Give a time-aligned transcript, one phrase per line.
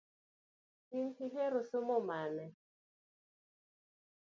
[0.97, 2.45] In ihero somo mane?